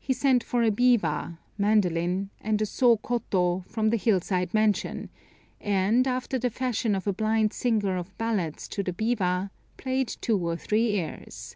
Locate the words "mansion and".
4.52-6.08